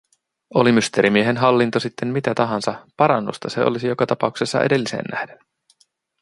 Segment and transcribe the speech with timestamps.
[0.53, 5.39] Oli Mysteerimiehen hallinto sitten mitä tahansa, parannusta se olisi joka tapauksessa edelliseen nähden.